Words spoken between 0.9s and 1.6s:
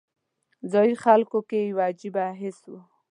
خلکو کې